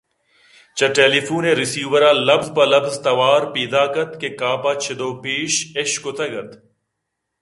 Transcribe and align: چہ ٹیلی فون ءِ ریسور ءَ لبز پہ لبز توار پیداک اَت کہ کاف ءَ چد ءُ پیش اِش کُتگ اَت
چہ 0.77 0.87
ٹیلی 0.95 1.21
فون 1.27 1.43
ءِ 1.49 1.57
ریسور 1.61 2.01
ءَ 2.09 2.21
لبز 2.27 2.47
پہ 2.55 2.63
لبز 2.73 2.95
توار 3.05 3.41
پیداک 3.53 3.95
اَت 4.01 4.11
کہ 4.19 4.29
کاف 4.39 4.63
ءَ 4.69 4.81
چد 4.83 4.99
ءُ 5.07 5.09
پیش 5.23 5.53
اِش 5.79 5.91
کُتگ 6.03 6.33
اَت 6.39 6.51